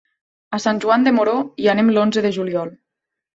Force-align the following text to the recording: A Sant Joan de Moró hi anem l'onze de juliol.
A 0.57 0.59
Sant 0.63 0.79
Joan 0.85 1.05
de 1.07 1.13
Moró 1.17 1.35
hi 1.65 1.69
anem 1.75 1.93
l'onze 1.99 2.25
de 2.29 2.33
juliol. 2.39 2.75